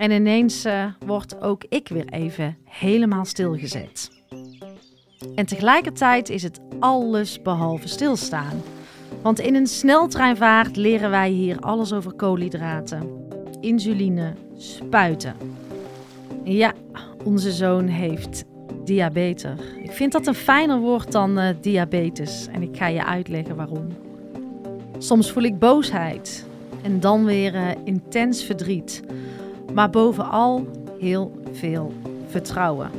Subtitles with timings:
[0.00, 4.10] En ineens uh, wordt ook ik weer even helemaal stilgezet.
[5.34, 8.62] En tegelijkertijd is het alles behalve stilstaan.
[9.22, 13.26] Want in een sneltreinvaart leren wij hier alles over koolhydraten,
[13.60, 15.34] insuline, spuiten.
[16.44, 16.72] Ja,
[17.24, 18.44] onze zoon heeft
[18.84, 19.60] diabetes.
[19.82, 23.86] Ik vind dat een fijner woord dan uh, diabetes en ik ga je uitleggen waarom.
[24.98, 26.46] Soms voel ik boosheid
[26.82, 29.02] en dan weer uh, intens verdriet,
[29.74, 30.66] maar bovenal
[30.98, 31.92] heel veel
[32.28, 32.90] vertrouwen.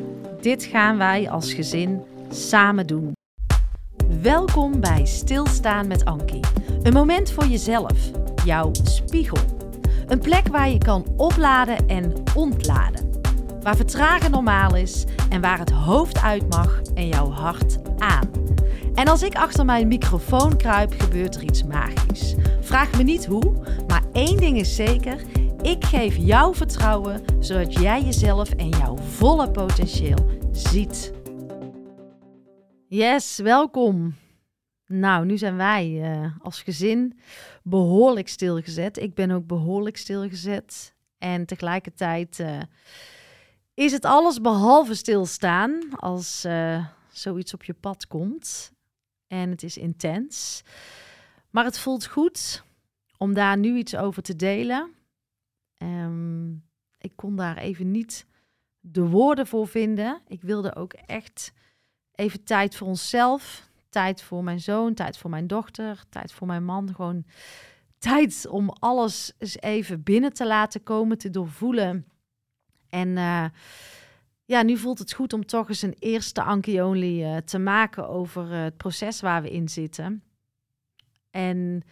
[0.42, 3.12] Dit gaan wij als gezin samen doen.
[4.22, 6.44] Welkom bij Stilstaan met Ankie.
[6.84, 8.12] Een moment voor jezelf,
[8.46, 9.38] jouw spiegel.
[10.08, 13.10] Een plek waar je kan opladen en ontladen.
[13.62, 18.30] Waar vertragen normaal is en waar het hoofd uit mag en jouw hart aan.
[18.94, 22.36] En als ik achter mijn microfoon kruip, gebeurt er iets magisch.
[22.62, 23.54] Vraag me niet hoe,
[23.88, 25.16] maar één ding is zeker:
[25.62, 31.14] ik geef jou vertrouwen zodat jij jezelf en jouw volle potentieel ziet.
[32.88, 34.16] Yes, welkom.
[34.86, 37.20] Nou, nu zijn wij uh, als gezin
[37.64, 38.98] behoorlijk stilgezet.
[38.98, 40.94] Ik ben ook behoorlijk stilgezet.
[41.18, 42.62] En tegelijkertijd uh,
[43.74, 48.72] is het alles behalve stilstaan als uh, zoiets op je pad komt.
[49.28, 50.64] En het is intens.
[51.50, 52.64] Maar het voelt goed
[53.18, 55.00] om daar nu iets over te delen.
[55.84, 56.64] Um,
[56.98, 58.26] ik kon daar even niet
[58.80, 60.22] de woorden voor vinden.
[60.28, 61.54] Ik wilde ook echt
[62.12, 63.70] even tijd voor onszelf.
[63.90, 66.94] Tijd voor mijn zoon, tijd voor mijn dochter, tijd voor mijn man.
[66.96, 67.26] Gewoon
[67.98, 72.06] tijd om alles eens even binnen te laten komen, te doorvoelen.
[72.90, 73.46] En uh,
[74.46, 78.10] ja, nu voelt het goed om toch eens een eerste Anki Only uh, te maken
[78.10, 80.24] over uh, het proces waar we in zitten.
[81.30, 81.84] En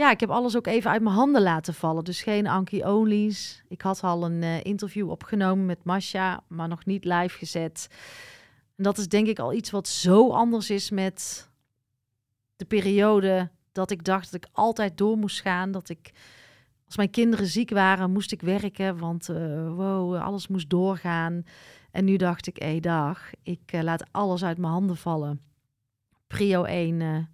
[0.00, 2.04] ja, ik heb alles ook even uit mijn handen laten vallen.
[2.04, 3.62] Dus geen Anki Only's.
[3.68, 7.88] Ik had al een interview opgenomen met Masha, maar nog niet live gezet.
[8.76, 11.48] En dat is denk ik al iets wat zo anders is met
[12.56, 15.70] de periode dat ik dacht dat ik altijd door moest gaan.
[15.70, 16.10] Dat ik,
[16.86, 19.36] als mijn kinderen ziek waren, moest ik werken, want uh,
[19.74, 21.44] wow, alles moest doorgaan.
[21.90, 25.40] En nu dacht ik, hé dag, ik uh, laat alles uit mijn handen vallen.
[26.26, 27.24] Prio 1 uh, eh,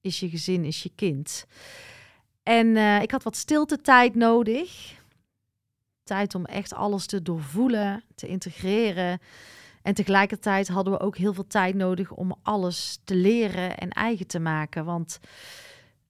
[0.00, 1.46] is je gezin, is je kind.
[2.42, 4.96] En ik had wat stilte tijd nodig.
[6.02, 9.20] Tijd om echt alles te doorvoelen, te integreren.
[9.82, 14.26] En tegelijkertijd hadden we ook heel veel tijd nodig om alles te leren en eigen
[14.26, 14.84] te maken.
[14.84, 15.20] Want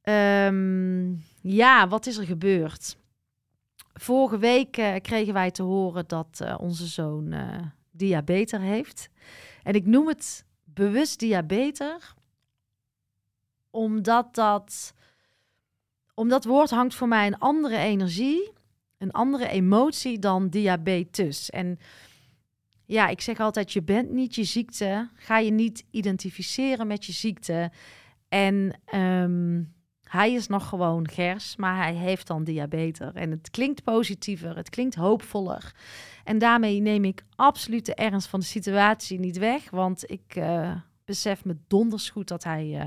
[0.02, 2.96] um, ja, wat is er gebeurd?
[3.92, 7.34] Vorige week uh, kregen wij te horen dat uh, onze zoon
[7.90, 9.08] diabetes heeft.
[9.62, 12.14] En ik noem het bewust diabetes,
[13.70, 14.94] omdat dat,
[16.14, 18.52] omdat woord hangt voor mij een andere energie,
[18.98, 21.50] een andere emotie dan diabetes.
[21.50, 21.78] En
[22.84, 25.08] ja, ik zeg altijd, je bent niet je ziekte.
[25.14, 27.70] Ga je niet identificeren met je ziekte.
[28.28, 29.62] En ehm,
[30.02, 33.12] hij is nog gewoon gers, maar hij heeft dan diabetes.
[33.12, 35.74] En het klinkt positiever, het klinkt hoopvoller.
[36.24, 39.70] En daarmee neem ik absoluut de ernst van de situatie niet weg.
[39.70, 42.86] Want ik uh, besef me donders goed dat hij uh,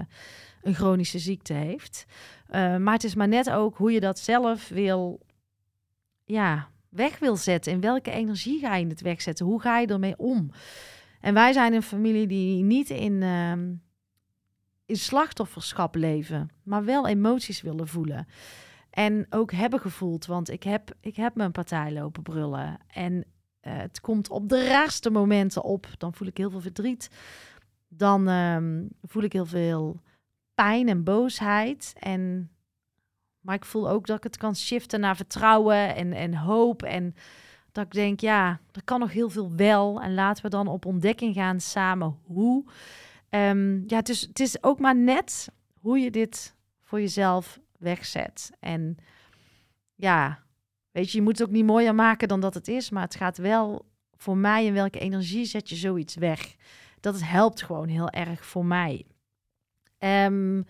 [0.61, 2.05] een chronische ziekte heeft.
[2.49, 5.19] Uh, maar het is maar net ook hoe je dat zelf wil
[6.25, 7.71] ja, weg wil zetten.
[7.71, 9.45] In welke energie ga je het wegzetten?
[9.45, 10.51] Hoe ga je ermee om?
[11.19, 13.51] En wij zijn een familie die niet in, uh,
[14.85, 18.27] in slachtofferschap leven, maar wel emoties willen voelen.
[18.89, 22.77] En ook hebben gevoeld, want ik heb, ik heb mijn partij lopen brullen.
[22.87, 23.23] En uh,
[23.61, 25.87] het komt op de raarste momenten op.
[25.97, 27.09] Dan voel ik heel veel verdriet.
[27.87, 30.01] Dan um, voel ik heel veel
[30.55, 31.93] pijn en boosheid.
[31.99, 32.51] En
[33.41, 36.83] maar ik voel ook dat ik het kan shiften naar vertrouwen en, en hoop.
[36.83, 37.15] En
[37.71, 40.01] dat ik denk, ja, er kan nog heel veel wel.
[40.01, 42.65] En laten we dan op ontdekking gaan samen hoe.
[43.29, 48.51] Um, ja, het is, het is ook maar net hoe je dit voor jezelf wegzet.
[48.59, 48.97] En
[49.95, 50.43] ja,
[50.91, 52.89] weet je, je moet het ook niet mooier maken dan dat het is.
[52.89, 53.85] Maar het gaat wel
[54.17, 56.55] voor mij in welke energie zet je zoiets weg.
[56.99, 59.05] Dat het helpt gewoon heel erg voor mij.
[60.03, 60.65] Um,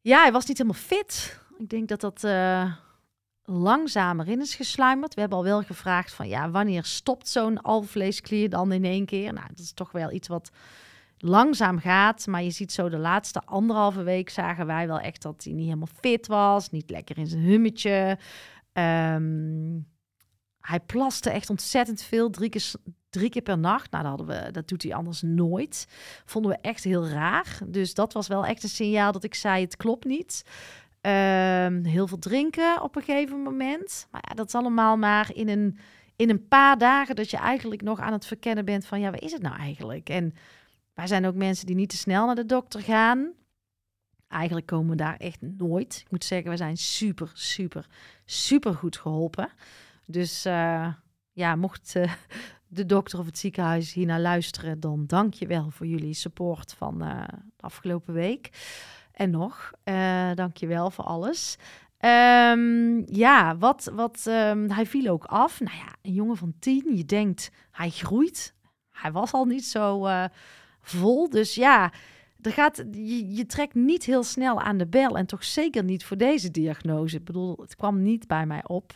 [0.00, 1.40] ja, hij was niet helemaal fit.
[1.58, 2.72] Ik denk dat dat uh,
[3.44, 5.14] langzamer in is gesluimerd.
[5.14, 9.32] We hebben al wel gevraagd van ja, wanneer stopt zo'n alvleesklier dan in één keer?
[9.32, 10.50] Nou, dat is toch wel iets wat
[11.18, 12.26] langzaam gaat.
[12.26, 15.64] Maar je ziet zo de laatste anderhalve week zagen wij wel echt dat hij niet
[15.64, 16.70] helemaal fit was.
[16.70, 18.18] Niet lekker in zijn hummetje.
[18.72, 19.86] Um,
[20.66, 22.72] hij plaste echt ontzettend veel, drie keer,
[23.10, 23.90] keer per nacht.
[23.90, 25.86] Nou, dat, hadden we, dat doet hij anders nooit.
[26.24, 27.58] Vonden we echt heel raar.
[27.66, 30.44] Dus dat was wel echt een signaal dat ik zei, het klopt niet.
[31.00, 34.06] Ehm, heel veel drinken op een gegeven moment.
[34.10, 35.78] Maar ja, dat is allemaal maar in een,
[36.16, 39.22] in een paar dagen dat je eigenlijk nog aan het verkennen bent van ja, wat
[39.22, 40.08] is het nou eigenlijk?
[40.08, 40.34] En
[40.94, 43.32] wij zijn ook mensen die niet te snel naar de dokter gaan.
[44.28, 46.00] Eigenlijk komen we daar echt nooit.
[46.04, 47.86] Ik moet zeggen, we zijn super, super,
[48.24, 49.48] super goed geholpen.
[50.06, 50.92] Dus uh,
[51.32, 52.12] ja, mocht uh,
[52.66, 56.72] de dokter of het ziekenhuis hier naar luisteren, dan dank je wel voor jullie support
[56.72, 57.24] van uh,
[57.56, 58.50] de afgelopen week.
[59.12, 59.70] En nog,
[60.34, 61.56] dank je wel voor alles.
[62.00, 65.60] Um, ja, wat, wat um, hij viel ook af.
[65.60, 68.54] Nou ja, een jongen van tien, je denkt hij groeit.
[68.90, 70.08] Hij was al niet zo
[70.80, 71.30] vol.
[71.30, 71.92] Dus ja,
[72.40, 75.16] er gaat, je, je, trekt niet heel snel aan de bel.
[75.16, 77.16] En toch zeker niet voor deze diagnose.
[77.16, 78.92] Ik bedoel, het kwam niet bij mij op.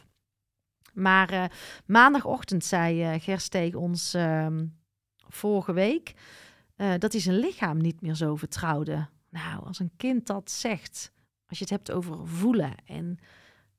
[0.94, 1.44] Maar uh,
[1.86, 4.46] maandagochtend zei uh, Gerst tegen ons uh,
[5.28, 6.14] vorige week
[6.76, 9.08] uh, dat hij zijn lichaam niet meer zo vertrouwde.
[9.28, 11.12] Nou, als een kind dat zegt,
[11.46, 13.18] als je het hebt over voelen en,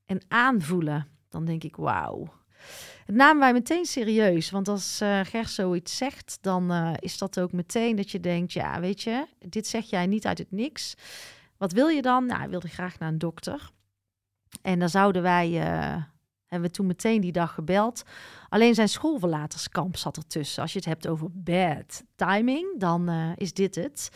[0.04, 2.32] en aanvoelen, dan denk ik wauw.
[3.04, 7.52] Het namen wij meteen serieus, want als uh, Gers zoiets zegt, dan is dat ook
[7.52, 10.94] meteen dat je denkt, ja, weet je, dit zeg jij niet uit het niks.
[11.56, 12.26] Wat wil je dan?
[12.26, 13.70] Nou, hij wilde graag naar een dokter.
[14.62, 15.48] En dan zouden wij,
[16.52, 18.02] hebben we toen meteen die dag gebeld.
[18.48, 20.62] Alleen zijn schoolverlaterskamp zat ertussen.
[20.62, 24.10] Als je het hebt over bad timing, dan is dit het.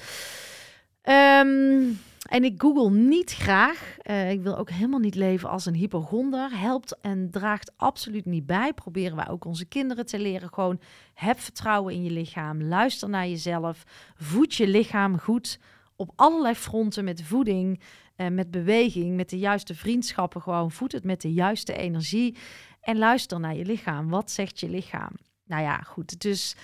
[1.03, 1.99] Um,
[2.29, 3.97] en ik google niet graag.
[4.11, 6.59] Uh, ik wil ook helemaal niet leven als een hypochonder.
[6.59, 8.73] Helpt en draagt absoluut niet bij.
[8.73, 10.49] Proberen wij ook onze kinderen te leren.
[10.53, 10.81] Gewoon
[11.15, 12.62] heb vertrouwen in je lichaam.
[12.62, 13.85] Luister naar jezelf.
[14.17, 15.59] Voed je lichaam goed
[15.97, 17.81] op allerlei fronten met voeding,
[18.16, 20.42] uh, met beweging, met de juiste vriendschappen.
[20.42, 22.36] Gewoon voed het met de juiste energie.
[22.80, 24.08] En luister naar je lichaam.
[24.08, 25.12] Wat zegt je lichaam?
[25.44, 26.20] Nou ja, goed.
[26.20, 26.56] Dus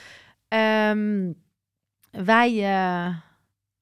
[0.48, 1.34] um,
[2.10, 2.52] wij.
[2.52, 3.16] Uh,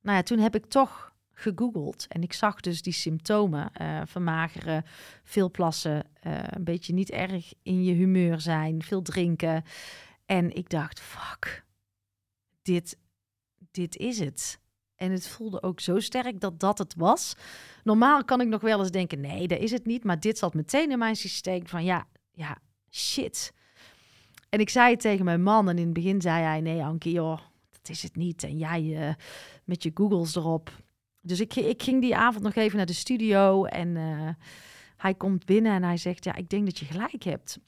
[0.03, 2.07] nou ja, toen heb ik toch gegoogeld.
[2.09, 4.85] En ik zag dus die symptomen: uh, vermageren,
[5.25, 9.65] veel plassen, een beetje niet erg in je humeur zijn, veel drinken.
[10.27, 11.65] En ik dacht: fuck,
[12.63, 12.99] dit,
[13.71, 14.61] dit is het.
[15.01, 17.35] En het voelde ook zo sterk dat dat het was.
[17.85, 20.05] Normaal kan ik nog wel eens denken: nee, dat is het niet.
[20.05, 22.59] Maar dit zat meteen in mijn systeem van ja, ja,
[22.91, 23.53] shit.
[24.49, 27.13] En ik zei het tegen mijn man en in het begin zei hij: nee, Ankie,
[27.13, 27.39] joh,
[27.71, 28.43] dat is het niet.
[28.43, 29.15] En jij uh,
[29.65, 30.71] met je Googles erop.
[31.21, 34.29] Dus ik, ik ging die avond nog even naar de studio en uh,
[34.97, 37.59] hij komt binnen en hij zegt, ja, ik denk dat je gelijk hebt.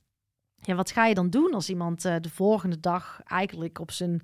[0.55, 4.23] Ja, wat ga je dan doen als iemand uh, de volgende dag eigenlijk op zijn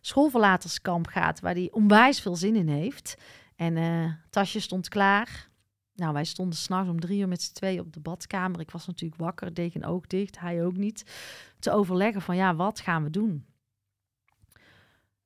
[0.00, 3.16] schoolverlaterskamp gaat, waar hij onwijs veel zin in heeft.
[3.56, 5.48] En uh, tasje stond klaar.
[5.94, 8.60] Nou, wij stonden s'nachts om drie uur met z'n twee op de badkamer.
[8.60, 11.04] Ik was natuurlijk wakker, deed een oog dicht, hij ook niet.
[11.58, 13.46] Te overleggen van, ja, wat gaan we doen?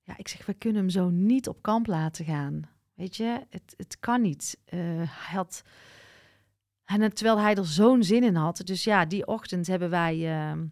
[0.02, 2.62] Ja, ik zeg, we kunnen hem zo niet op kamp laten gaan.
[2.94, 4.60] Weet je, het, het kan niet.
[4.64, 5.62] Uh, hij had.
[6.84, 8.60] En terwijl hij er zo'n zin in had.
[8.64, 10.62] Dus ja, die ochtend hebben wij uh,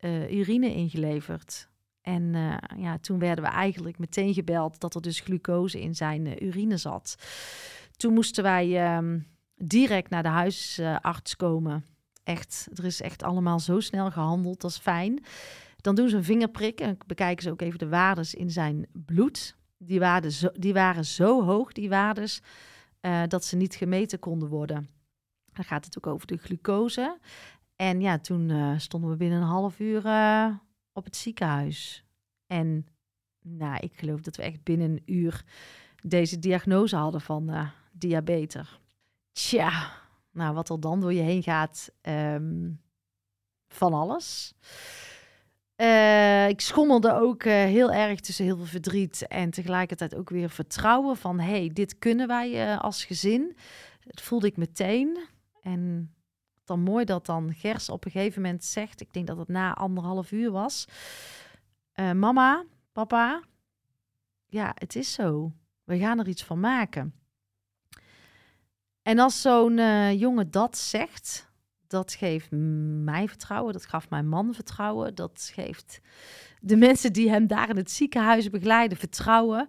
[0.00, 1.68] uh, urine ingeleverd.
[2.04, 2.32] En
[2.76, 7.16] ja, toen werden we eigenlijk meteen gebeld dat er dus glucose in zijn urine zat.
[7.96, 11.84] Toen moesten wij um, direct naar de huisarts komen.
[12.24, 15.24] Echt, er is echt allemaal zo snel gehandeld, dat is fijn.
[15.76, 19.56] Dan doen ze een vingerprik en bekijken ze ook even de waardes in zijn bloed
[19.78, 22.40] die, waarden die waren zo hoog, die waardes,
[23.00, 24.88] uh, dat ze niet gemeten konden worden.
[25.52, 27.18] Dan gaat het ook over de glucose.
[27.76, 29.98] En ja, toen stonden we binnen een half uur
[30.92, 32.03] op het ziekenhuis.
[32.46, 32.86] En
[33.42, 35.44] nou, ik geloof dat we echt binnen een uur
[36.02, 38.78] deze diagnose hadden van diabetes.
[39.32, 39.92] Tja,
[40.30, 42.80] nou wat er dan door je heen gaat, um,
[43.68, 44.54] van alles.
[45.76, 50.50] Uh, ik schommelde ook uh, heel erg tussen heel veel verdriet en tegelijkertijd ook weer
[50.50, 53.56] vertrouwen van hey, dit kunnen wij uh, als gezin.
[54.04, 55.18] Dat voelde ik meteen.
[55.62, 56.14] En
[56.64, 59.74] dan mooi dat dan Gers op een gegeven moment zegt, ik denk dat het na
[59.74, 60.86] anderhalf uur was.
[61.94, 63.42] Mama, papa,
[64.46, 65.52] ja, het is zo.
[65.84, 67.14] We gaan er iets van maken.
[69.02, 69.76] En als zo'n
[70.16, 71.52] jongen dat zegt,
[71.86, 72.50] dat geeft
[73.04, 76.00] mij vertrouwen, dat gaf mijn man vertrouwen, dat geeft
[76.60, 79.68] de mensen die hem daar in het ziekenhuis begeleiden vertrouwen.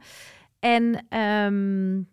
[0.59, 2.09] En um,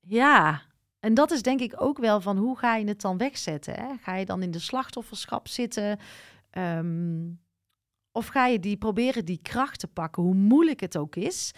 [0.00, 0.62] ja,
[1.00, 3.74] en dat is denk ik ook wel van hoe ga je het dan wegzetten?
[3.74, 3.96] Hè?
[4.00, 5.98] Ga je dan in de slachtofferschap zitten?
[6.52, 7.40] Um,
[8.16, 11.52] of ga je die proberen die kracht te pakken, hoe moeilijk het ook is?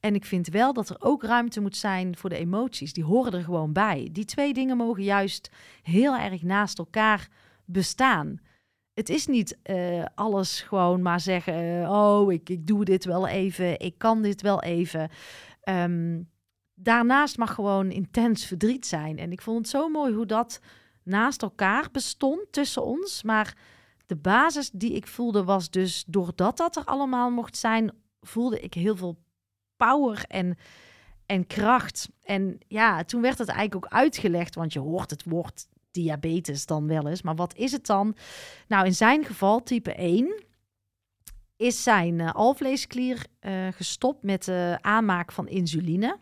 [0.00, 2.92] En ik vind wel dat er ook ruimte moet zijn voor de emoties.
[2.92, 4.08] Die horen er gewoon bij.
[4.12, 5.50] Die twee dingen mogen juist
[5.82, 7.28] heel erg naast elkaar
[7.64, 8.40] bestaan.
[8.94, 13.26] Het is niet uh, alles gewoon maar zeggen: uh, Oh, ik, ik doe dit wel
[13.26, 13.80] even.
[13.80, 15.10] Ik kan dit wel even.
[15.68, 16.30] Um,
[16.74, 19.18] daarnaast mag gewoon intens verdriet zijn.
[19.18, 20.60] En ik vond het zo mooi hoe dat
[21.02, 23.22] naast elkaar bestond tussen ons.
[23.22, 23.56] Maar
[24.06, 28.74] de basis die ik voelde was dus doordat dat er allemaal mocht zijn, voelde ik
[28.74, 29.18] heel veel
[29.76, 30.56] power en,
[31.26, 32.08] en kracht.
[32.22, 36.86] En ja, toen werd het eigenlijk ook uitgelegd, want je hoort het woord diabetes dan
[36.86, 37.22] wel eens.
[37.22, 38.16] Maar wat is het dan?
[38.68, 40.44] Nou, in zijn geval, type 1,
[41.56, 46.18] is zijn uh, alvleesklier uh, gestopt met de aanmaak van insuline.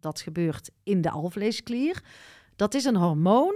[0.00, 2.02] Dat gebeurt in de alvleesklier.
[2.56, 3.54] Dat is een hormoon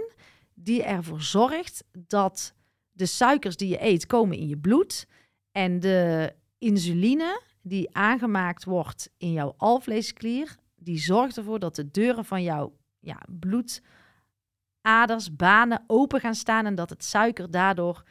[0.53, 2.53] die ervoor zorgt dat
[2.97, 5.07] de suikers die je eet komen in je bloed.
[5.51, 12.25] En de insuline die aangemaakt wordt in jouw alvleesklier, die zorgt ervoor dat de deuren
[12.25, 18.03] van jouw ja, bloedaders, banen open gaan staan en dat het suiker daardoor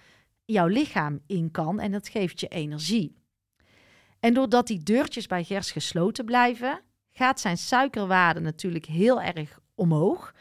[0.45, 3.16] jouw lichaam in kan en dat geeft je energie.
[4.21, 6.81] En doordat die deurtjes bij Gers gesloten blijven,
[7.12, 10.35] gaat zijn suikerwaarde natuurlijk heel erg omhoog.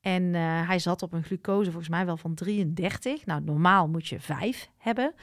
[0.00, 3.26] En uh, hij zat op een glucose volgens mij wel van 33.
[3.26, 5.14] Nou, normaal moet je 5 hebben.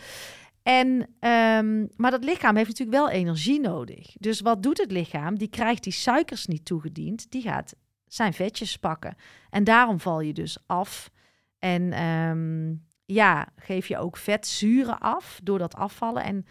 [0.64, 0.88] En,
[1.20, 4.16] um, maar dat lichaam heeft natuurlijk wel energie nodig.
[4.20, 5.38] Dus wat doet het lichaam?
[5.38, 7.32] Die krijgt die suikers niet toegediend.
[7.32, 7.76] Die gaat
[8.08, 9.16] zijn vetjes pakken.
[9.50, 11.12] En daarom val je dus af.
[11.60, 16.24] En um, ja, geef je ook vetzuren af door dat afvallen.
[16.24, 16.46] En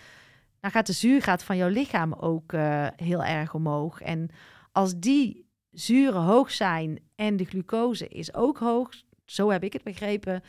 [0.61, 4.01] dan gaat de zuur gaat van jouw lichaam ook uh, heel erg omhoog.
[4.01, 4.31] En
[4.73, 5.44] als die
[5.75, 8.91] zuren hoog zijn en de glucose is ook hoog,
[9.25, 10.43] zo heb ik het begrepen,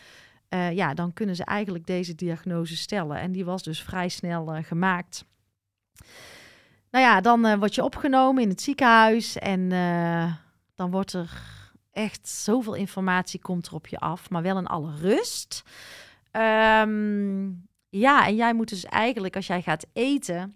[0.50, 3.20] uh, ja, dan kunnen ze eigenlijk deze diagnose stellen.
[3.20, 5.26] En die was dus vrij snel uh, gemaakt.
[6.92, 9.70] Nou ja, dan uh, word je opgenomen in het ziekenhuis en
[10.76, 11.30] dan wordt er
[11.92, 15.64] echt zoveel informatie komt er op je af, maar wel in alle rust.
[16.32, 20.56] Um, ja, en jij moet dus eigenlijk als jij gaat eten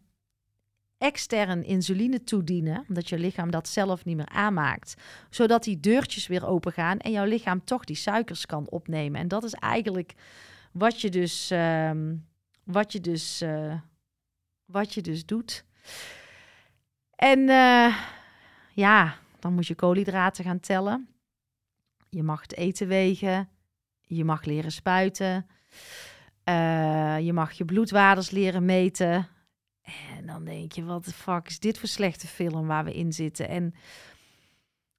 [1.00, 4.94] extern insuline toedienen, omdat je lichaam dat zelf niet meer aanmaakt,
[5.30, 9.22] zodat die deurtjes weer open gaan en jouw lichaam toch die suikers kan opnemen.
[9.22, 10.14] En dat is eigenlijk
[10.72, 12.26] wat je dus, um,
[12.64, 13.74] wat je dus, uh,
[14.66, 15.66] wat je dus doet.
[17.16, 17.98] En uh,
[18.74, 21.08] ja, dan moet je koolhydraten gaan tellen.
[22.10, 23.50] Je mag het eten wegen.
[24.02, 25.48] Je mag leren spuiten.
[26.50, 29.28] Uh, je mag je bloedwaardes leren meten.
[30.18, 33.14] En dan denk je, wat de fuck is dit voor slechte film waar we in
[33.14, 33.48] zitten?
[33.48, 33.74] En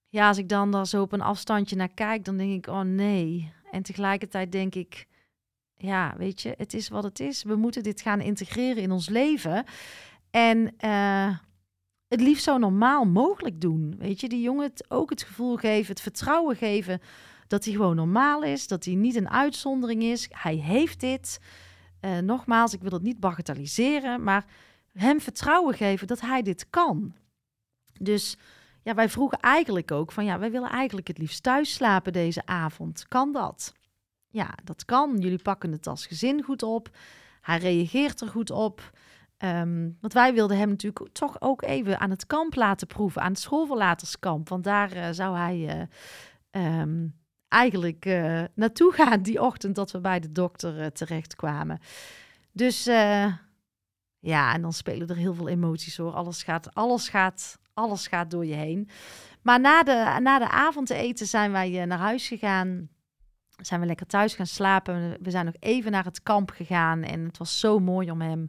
[0.09, 2.81] ja, als ik dan daar zo op een afstandje naar kijk, dan denk ik, oh
[2.81, 3.53] nee.
[3.71, 5.07] En tegelijkertijd denk ik,
[5.77, 7.43] ja, weet je, het is wat het is.
[7.43, 9.65] We moeten dit gaan integreren in ons leven.
[10.31, 11.37] En uh,
[12.09, 13.95] het liefst zo normaal mogelijk doen.
[13.99, 17.01] Weet je, die jongen het ook het gevoel geven, het vertrouwen geven
[17.47, 20.29] dat hij gewoon normaal is, dat hij niet een uitzondering is.
[20.31, 21.41] Hij heeft dit.
[22.01, 24.45] Uh, nogmaals, ik wil het niet bagatelliseren, maar
[24.93, 27.15] hem vertrouwen geven dat hij dit kan.
[27.99, 28.37] Dus
[28.83, 32.47] ja, wij vroegen eigenlijk ook van ja, wij willen eigenlijk het liefst thuis slapen deze
[32.47, 33.09] avond.
[33.09, 33.75] Kan dat?
[34.29, 35.19] Ja, dat kan.
[35.19, 36.91] Jullie pakken het als gezin goed op.
[37.41, 38.91] Hij reageert er goed op.
[39.39, 43.31] Um, want wij wilden hem natuurlijk toch ook even aan het kamp laten proeven, aan
[43.31, 44.49] het schoolverlaterskamp.
[44.49, 45.89] Want daar uh, zou hij
[46.53, 47.15] uh, um,
[47.49, 51.79] eigenlijk uh, naartoe gaan die ochtend dat we bij de dokter terechtkwamen.
[52.53, 52.89] Dus
[54.21, 56.13] ja, en dan spelen er heel veel emoties hoor.
[56.13, 58.89] Alles gaat, alles gaat, alles gaat door je heen.
[59.43, 62.89] Maar na de, na de avondeten zijn wij naar huis gegaan
[63.67, 65.17] zijn we lekker thuis gaan slapen.
[65.21, 68.49] We zijn nog even naar het kamp gegaan en het was zo mooi om hem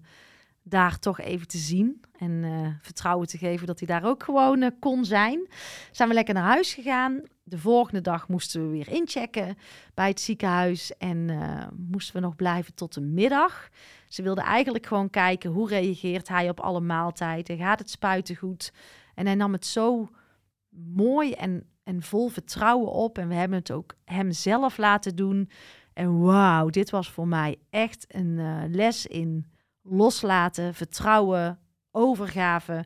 [0.63, 2.01] daar toch even te zien.
[2.17, 5.47] En uh, vertrouwen te geven dat hij daar ook gewoon uh, kon zijn.
[5.91, 7.21] Zijn we lekker naar huis gegaan.
[7.43, 9.57] De volgende dag moesten we weer inchecken
[9.93, 10.97] bij het ziekenhuis.
[10.97, 13.69] En uh, moesten we nog blijven tot de middag.
[14.07, 17.57] Ze wilden eigenlijk gewoon kijken hoe reageert hij op alle maaltijden.
[17.57, 18.73] Gaat het spuiten goed?
[19.15, 20.09] En hij nam het zo
[20.93, 23.17] mooi en, en vol vertrouwen op.
[23.17, 25.49] En we hebben het ook hem zelf laten doen.
[25.93, 29.45] En wauw, dit was voor mij echt een les in
[29.81, 31.59] loslaten, vertrouwen,
[31.91, 32.85] overgave.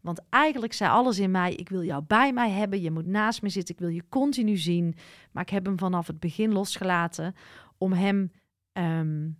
[0.00, 3.42] Want eigenlijk zei alles in mij: ik wil jou bij mij hebben, je moet naast
[3.42, 4.94] me zitten, ik wil je continu zien.
[5.32, 7.34] Maar ik heb hem vanaf het begin losgelaten
[7.78, 8.32] om hem
[8.72, 9.38] um,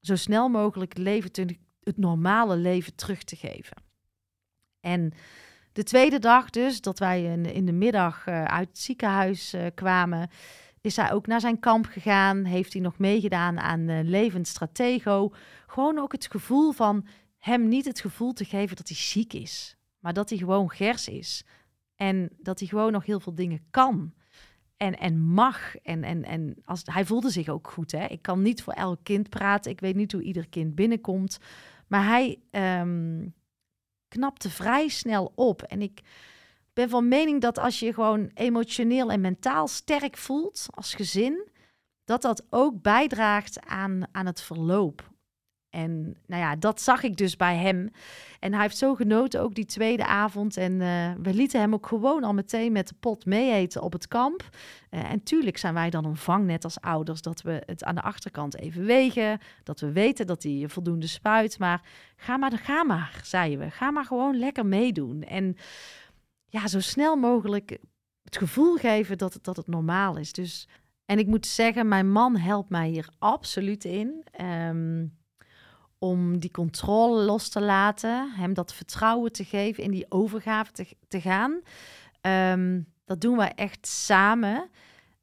[0.00, 3.76] zo snel mogelijk leven te, het normale leven terug te geven.
[4.80, 5.12] En
[5.72, 10.30] de tweede dag dus, dat wij in, de middag uh, uit het ziekenhuis uh, kwamen,
[10.84, 12.44] is hij ook naar zijn kamp gegaan.
[12.44, 15.32] Heeft hij nog meegedaan aan uh, Levend Stratego.
[15.66, 17.06] Gewoon ook het gevoel van
[17.38, 19.76] hem niet het gevoel te geven dat hij ziek is.
[19.98, 21.44] Maar dat hij gewoon gers is.
[21.96, 24.14] En dat hij gewoon nog heel veel dingen kan.
[24.76, 25.76] En, en mag.
[25.76, 27.92] En, en, en als, hij voelde zich ook goed.
[27.92, 28.06] Hè?
[28.06, 29.70] Ik kan niet voor elk kind praten.
[29.70, 31.38] Ik weet niet hoe ieder kind binnenkomt.
[31.86, 32.38] Maar hij
[32.80, 33.34] um,
[34.08, 35.62] knapte vrij snel op.
[35.62, 36.02] En ik
[36.74, 41.48] ben van mening dat als je gewoon emotioneel en mentaal sterk voelt als gezin,
[42.04, 45.12] dat dat ook bijdraagt aan, aan het verloop.
[45.74, 47.90] En nou ja, dat zag ik dus bij hem.
[48.40, 50.56] En hij heeft zo genoten, ook die tweede avond.
[50.56, 54.08] En uh, we lieten hem ook gewoon al meteen met de pot meeeten op het
[54.08, 54.48] kamp.
[54.90, 58.02] Uh, en tuurlijk zijn wij dan een vangnet als ouders dat we het aan de
[58.02, 59.38] achterkant even wegen.
[59.62, 61.58] Dat we weten dat hij voldoende spuit.
[61.58, 61.82] Maar
[62.16, 63.70] ga maar, ga maar, zeiden we.
[63.70, 65.22] Ga maar gewoon lekker meedoen.
[65.22, 65.56] En
[66.54, 67.78] ja, zo snel mogelijk
[68.22, 70.32] het gevoel geven dat het, dat het normaal is.
[70.32, 70.68] Dus,
[71.04, 74.24] en ik moet zeggen, mijn man helpt mij hier absoluut in.
[74.40, 75.16] Um,
[75.98, 80.86] om die controle los te laten, hem dat vertrouwen te geven, in die overgave te,
[81.08, 81.60] te gaan.
[82.20, 84.70] Ehm, dat doen we echt samen.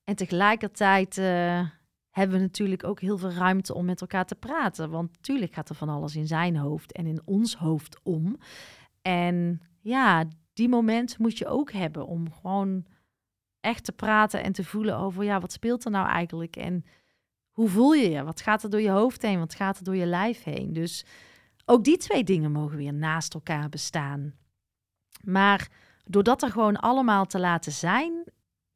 [0.04, 1.68] En tegelijkertijd uh,
[2.10, 4.90] hebben we natuurlijk ook heel veel ruimte om met elkaar te praten.
[4.90, 8.38] Want natuurlijk gaat er van alles in zijn hoofd en in ons hoofd om.
[9.02, 10.26] En ja,
[10.62, 12.86] die moment moet je ook hebben om gewoon
[13.60, 16.56] echt te praten en te voelen over, ja, wat speelt er nou eigenlijk?
[16.56, 16.86] En
[17.52, 18.24] hoe voel je je?
[18.24, 19.40] Wat gaat er door je hoofd heen?
[19.40, 20.74] Wat gaat er door je lijf heen?
[20.74, 21.06] Dus
[21.66, 24.34] ook die twee dingen mogen weer naast elkaar bestaan.
[25.24, 25.70] Maar
[26.04, 28.24] door dat er gewoon allemaal te laten zijn,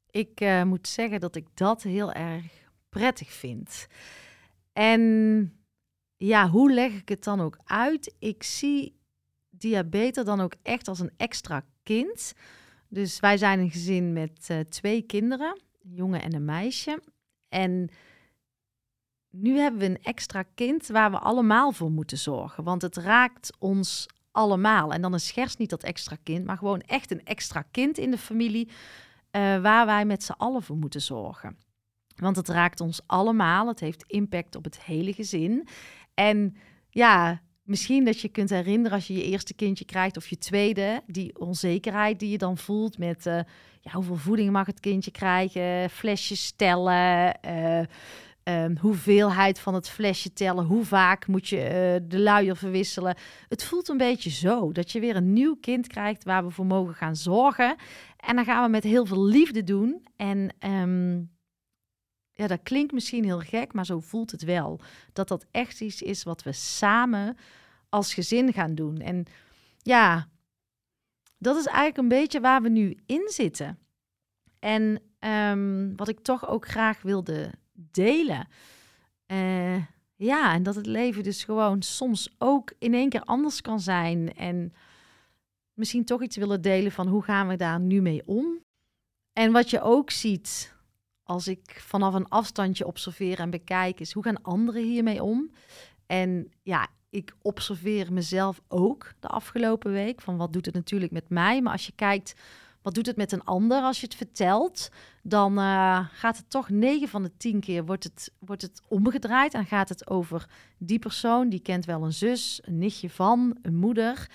[0.09, 2.45] ik uh, moet zeggen dat ik dat heel erg
[2.89, 3.87] prettig vind.
[4.73, 5.01] En
[6.17, 8.15] ja, hoe leg ik het dan ook uit?
[8.19, 8.99] Ik zie
[9.49, 12.33] diabetes dan ook echt als een extra kind.
[12.89, 17.01] Dus wij zijn een gezin met uh, twee kinderen, een jongen en een meisje.
[17.49, 17.89] En
[19.29, 22.63] nu hebben we een extra kind waar we allemaal voor moeten zorgen.
[22.63, 24.93] Want het raakt ons allemaal.
[24.93, 28.11] En dan is Gers niet dat extra kind, maar gewoon echt een extra kind in
[28.11, 28.67] de familie.
[28.67, 28.71] Uh,
[29.61, 31.57] waar wij met z'n allen voor moeten zorgen.
[32.15, 33.67] Want het raakt ons allemaal.
[33.67, 35.67] Het heeft impact op het hele gezin.
[36.13, 36.55] En
[36.89, 41.01] ja, misschien dat je kunt herinneren als je je eerste kindje krijgt of je tweede,
[41.07, 43.39] die onzekerheid die je dan voelt met uh,
[43.81, 47.37] ja, hoeveel voeding mag het kindje krijgen, flesjes stellen.
[47.45, 47.81] Uh,
[48.49, 53.15] Um, hoeveelheid van het flesje tellen, hoe vaak moet je uh, de luier verwisselen.
[53.47, 56.65] Het voelt een beetje zo dat je weer een nieuw kind krijgt waar we voor
[56.65, 57.75] mogen gaan zorgen.
[58.17, 60.07] En dan gaan we met heel veel liefde doen.
[60.15, 61.29] En um,
[62.35, 64.79] ja, dat klinkt misschien heel gek, maar zo voelt het wel.
[65.13, 67.37] Dat dat echt iets is wat we samen
[67.89, 68.97] als gezin gaan doen.
[68.97, 69.25] En
[69.77, 70.27] ja,
[71.37, 73.79] dat is eigenlijk een beetje waar we nu in zitten.
[74.59, 78.47] En um, wat ik toch ook graag wilde delen.
[79.27, 79.83] Uh,
[80.15, 84.33] ja, en dat het leven dus gewoon soms ook in één keer anders kan zijn.
[84.33, 84.73] En
[85.73, 88.63] misschien toch iets willen delen van hoe gaan we daar nu mee om.
[89.33, 90.74] En wat je ook ziet
[91.25, 95.51] als ik vanaf een afstandje observeer en bekijk, is hoe gaan anderen hiermee om?
[96.05, 100.21] En ja, ik observeer mezelf ook de afgelopen week.
[100.21, 101.61] Van wat doet het natuurlijk met mij?
[101.61, 102.35] Maar als je kijkt
[102.81, 104.89] wat doet het met een ander als je het vertelt?
[105.23, 109.53] Dan uh, gaat het toch 9 van de 10 keer wordt het, wordt het omgedraaid.
[109.53, 113.75] En gaat het over die persoon, die kent wel een zus, een nichtje van, een
[113.75, 114.29] moeder.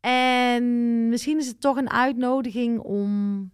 [0.00, 0.64] En
[1.08, 3.50] misschien is het toch een uitnodiging om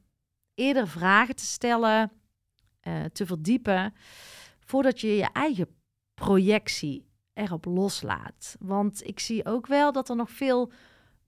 [0.55, 2.12] eerder vragen te stellen,
[2.88, 3.95] uh, te verdiepen,
[4.61, 5.66] voordat je je eigen
[6.14, 8.57] projectie erop loslaat.
[8.59, 10.73] Want ik zie ook wel dat er nog veel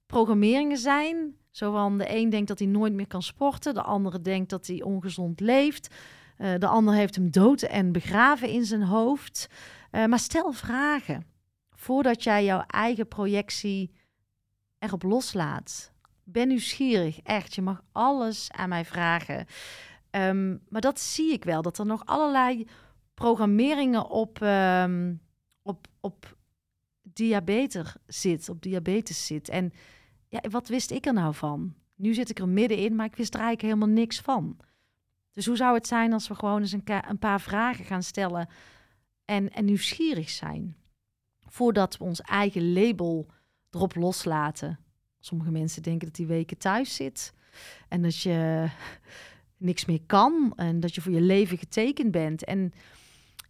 [0.07, 4.21] programmeringen zijn zo van de een denkt dat hij nooit meer kan sporten, de andere
[4.21, 5.95] denkt dat hij ongezond leeft.
[6.39, 9.47] Uh, de ander heeft hem dood en begraven in zijn hoofd.
[9.91, 11.27] Uh, maar stel vragen
[11.71, 13.91] voordat jij jouw eigen projectie
[14.79, 15.93] erop loslaat.
[16.25, 17.55] Ben nieuwsgierig, echt.
[17.55, 19.47] Je mag alles aan mij vragen.
[20.17, 22.67] Um, maar dat zie ik wel, dat er nog allerlei
[23.15, 25.21] programmeringen op, um,
[25.63, 26.37] op, op
[27.03, 29.49] diabetes zit, op diabetes zit.
[29.49, 29.73] En
[30.29, 31.75] ja, wat wist ik er nou van?
[31.95, 34.57] Nu zit ik er middenin, maar ik wist er eigenlijk helemaal niks van.
[35.33, 38.49] Dus hoe zou het zijn als we gewoon eens een, een paar vragen gaan stellen
[39.25, 40.77] en, en nieuwsgierig zijn?
[41.47, 43.27] Voordat we ons eigen label
[43.71, 44.79] erop loslaten.
[45.21, 47.35] Sommige mensen denken dat die weken thuis zit
[47.89, 48.69] en dat je
[49.57, 52.45] niks meer kan en dat je voor je leven getekend bent.
[52.45, 52.73] En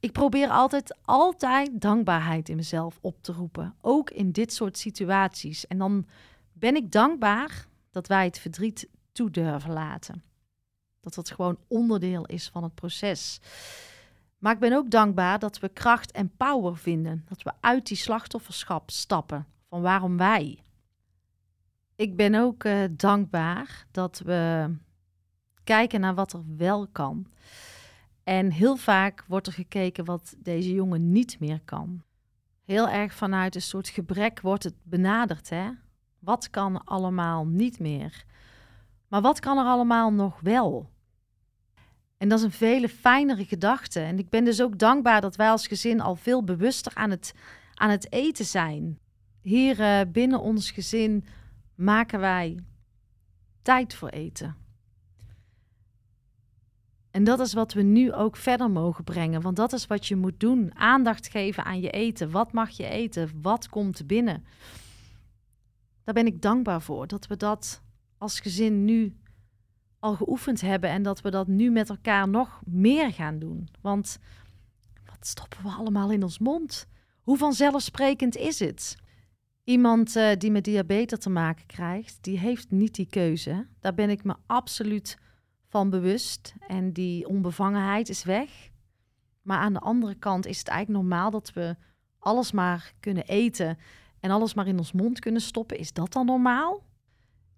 [0.01, 3.75] ik probeer altijd, altijd dankbaarheid in mezelf op te roepen.
[3.81, 5.67] Ook in dit soort situaties.
[5.67, 6.07] En dan
[6.53, 10.23] ben ik dankbaar dat wij het verdriet toe durven laten.
[11.01, 13.41] Dat dat gewoon onderdeel is van het proces.
[14.39, 17.25] Maar ik ben ook dankbaar dat we kracht en power vinden.
[17.29, 19.47] Dat we uit die slachtofferschap stappen.
[19.69, 20.59] Van waarom wij.
[21.97, 24.71] Ik ben ook uh, dankbaar dat we
[25.65, 27.27] kijken naar wat er wel kan.
[28.25, 32.03] En heel vaak wordt er gekeken wat deze jongen niet meer kan.
[32.65, 35.49] Heel erg vanuit een soort gebrek wordt het benaderd.
[35.49, 35.71] Hè?
[36.19, 38.25] Wat kan allemaal niet meer?
[39.09, 40.91] Maar wat kan er allemaal nog wel?
[42.17, 44.01] En dat is een vele fijnere gedachte.
[44.01, 47.35] En ik ben dus ook dankbaar dat wij als gezin al veel bewuster aan het,
[47.75, 48.99] aan het eten zijn.
[49.41, 51.25] Hier uh, binnen ons gezin
[51.75, 52.59] maken wij
[53.63, 54.64] tijd voor eten.
[57.15, 59.41] En dat is wat we nu ook verder mogen brengen.
[59.41, 60.75] Want dat is wat je moet doen.
[60.75, 62.31] Aandacht geven aan je eten.
[62.31, 63.31] Wat mag je eten?
[63.43, 64.45] Wat komt binnen?
[66.05, 67.07] Daar ben ik dankbaar voor.
[67.07, 67.83] Dat we dat
[68.19, 69.17] als gezin nu
[69.99, 70.91] al geoefend hebben.
[70.91, 73.69] En dat we dat nu met elkaar nog meer gaan doen.
[73.81, 74.19] Want
[75.05, 76.87] wat stoppen we allemaal in ons mond?
[77.21, 78.97] Hoe vanzelfsprekend is het?
[79.65, 83.67] Iemand uh, die met diabetes te maken krijgt, die heeft niet die keuze.
[83.81, 85.19] Daar ben ik me absoluut
[85.75, 86.55] van bewust.
[86.67, 88.71] En die onbevangenheid is weg.
[89.43, 91.77] Maar aan de andere kant is het eigenlijk normaal dat we
[92.19, 93.79] alles maar kunnen eten
[94.21, 95.79] en alles maar in ons mond kunnen stoppen.
[95.79, 96.83] Is dat dan normaal?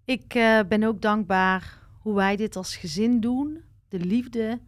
[0.05, 3.63] Ik uh, ben ook dankbaar hoe wij dit als gezin doen.
[3.87, 4.59] De liefde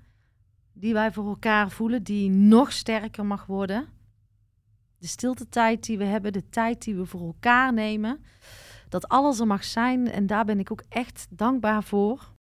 [0.74, 3.88] die wij voor elkaar voelen, die nog sterker mag worden.
[4.98, 8.24] De stilte tijd die we hebben, de tijd die we voor elkaar nemen.
[8.90, 12.38] Dat alles er mag zijn en daar ben ik ook echt dankbaar voor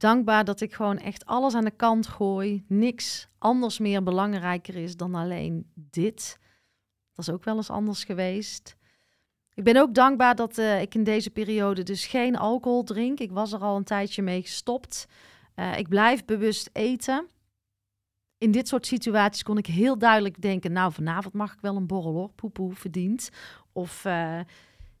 [0.00, 2.64] dankbaar dat ik gewoon echt alles aan de kant gooi.
[2.66, 6.38] Niks anders meer belangrijker is dan alleen dit.
[7.12, 8.76] Dat is ook wel eens anders geweest.
[9.54, 13.18] Ik ben ook dankbaar dat uh, ik in deze periode dus geen alcohol drink.
[13.18, 15.06] Ik was er al een tijdje mee gestopt.
[15.56, 17.26] Uh, ik blijf bewust eten.
[18.38, 21.86] In dit soort situaties kon ik heel duidelijk denken: Nou, vanavond mag ik wel een
[21.86, 23.30] borrel hoor, poepoe verdiend.
[23.72, 24.40] Of uh,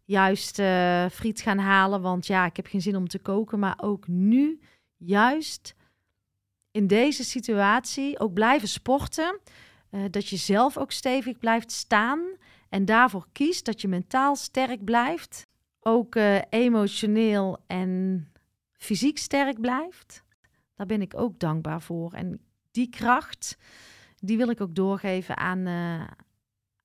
[0.04, 0.54] juist
[1.12, 3.58] friet gaan halen, want ja, ik heb geen zin om te koken.
[3.58, 4.60] Maar ook nu
[5.00, 5.74] juist
[6.70, 9.40] in deze situatie ook blijven sporten.
[9.90, 12.20] Uh, dat je zelf ook stevig blijft staan
[12.68, 15.46] en daarvoor kiest dat je mentaal sterk blijft.
[15.80, 18.24] Ook uh, emotioneel en
[18.72, 20.24] fysiek sterk blijft.
[20.74, 22.12] Daar ben ik ook dankbaar voor.
[22.12, 23.56] En die kracht,
[24.18, 26.06] die wil ik ook doorgeven aan, uh,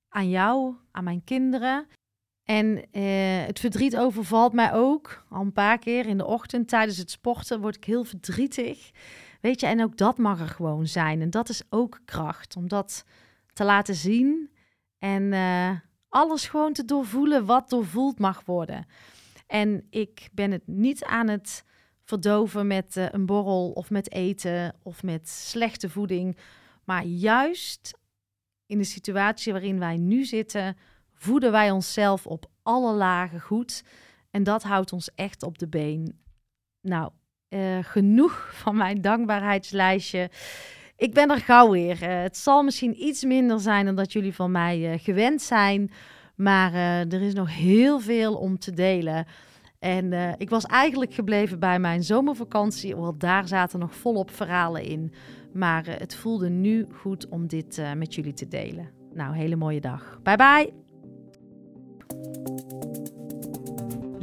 [0.08, 1.86] aan jou, aan mijn kinderen.
[2.46, 6.96] En eh, het verdriet overvalt mij ook al een paar keer in de ochtend tijdens
[6.96, 7.60] het sporten.
[7.60, 8.90] Word ik heel verdrietig.
[9.40, 11.20] Weet je, en ook dat mag er gewoon zijn.
[11.20, 13.04] En dat is ook kracht, om dat
[13.52, 14.50] te laten zien.
[14.98, 15.70] En uh,
[16.08, 18.86] alles gewoon te doorvoelen wat doorvoeld mag worden.
[19.46, 21.64] En ik ben het niet aan het
[22.04, 26.36] verdoven met uh, een borrel of met eten of met slechte voeding.
[26.84, 27.98] Maar juist
[28.66, 30.76] in de situatie waarin wij nu zitten
[31.16, 33.84] voeden wij onszelf op alle lagen goed.
[34.30, 36.18] En dat houdt ons echt op de been.
[36.80, 37.10] Nou,
[37.48, 40.30] uh, genoeg van mijn dankbaarheidslijstje.
[40.96, 42.02] Ik ben er gauw weer.
[42.02, 45.90] Uh, het zal misschien iets minder zijn dan dat jullie van mij uh, gewend zijn.
[46.34, 46.74] Maar
[47.08, 49.26] er is nog heel veel om te delen.
[49.78, 55.12] En ik was eigenlijk gebleven bij mijn zomervakantie, want daar zaten nog volop verhalen in.
[55.52, 58.90] Maar het voelde nu goed om dit met jullie te delen.
[59.14, 60.18] Nou, hele mooie dag.
[60.22, 60.85] Bye bye.